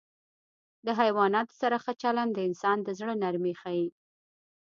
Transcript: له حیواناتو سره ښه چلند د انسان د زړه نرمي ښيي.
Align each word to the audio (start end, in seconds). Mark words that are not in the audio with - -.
له 0.85 0.91
حیواناتو 1.01 1.53
سره 1.61 1.75
ښه 1.83 1.93
چلند 2.03 2.31
د 2.33 2.39
انسان 2.47 2.77
د 2.83 2.89
زړه 2.99 3.13
نرمي 3.23 3.53
ښيي. 3.61 3.87